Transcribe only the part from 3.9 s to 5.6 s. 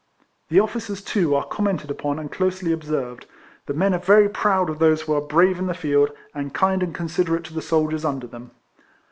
are very proud of those who are brave